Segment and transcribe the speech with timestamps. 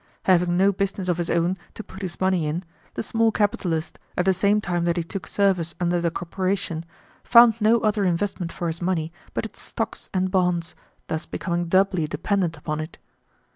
[0.23, 2.63] Having no business of his own to put his money in,
[2.95, 6.83] the small capitalist, at the same time that he took service under the corporation,
[7.23, 10.73] found no other investment for his money but its stocks and bonds,
[11.05, 12.97] thus becoming doubly dependent upon it.